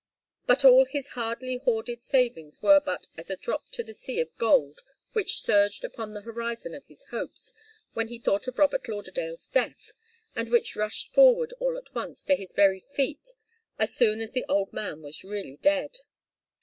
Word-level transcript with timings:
But 0.47 0.65
all 0.65 0.85
his 0.85 1.09
hardly 1.09 1.57
hoarded 1.57 2.01
savings 2.01 2.59
were 2.59 2.79
but 2.79 3.05
as 3.17 3.29
a 3.29 3.35
drop 3.35 3.69
to 3.73 3.83
the 3.83 3.93
sea 3.93 4.19
of 4.19 4.35
gold 4.37 4.79
which 5.13 5.43
surged 5.43 5.83
upon 5.83 6.13
the 6.15 6.21
horizon 6.21 6.73
of 6.73 6.83
his 6.87 7.03
hopes 7.11 7.53
when 7.93 8.07
he 8.07 8.17
thought 8.17 8.47
of 8.47 8.57
Robert 8.57 8.87
Lauderdale's 8.87 9.47
death, 9.47 9.91
and 10.35 10.49
which 10.49 10.75
rushed 10.75 11.13
forward 11.13 11.53
all 11.59 11.77
at 11.77 11.93
once 11.93 12.23
to 12.23 12.35
his 12.35 12.51
very 12.53 12.79
feet, 12.79 13.35
as 13.77 13.93
soon 13.93 14.21
as 14.21 14.31
the 14.31 14.45
old 14.49 14.73
man 14.73 15.03
was 15.03 15.23
really 15.23 15.57
dead. 15.57 15.99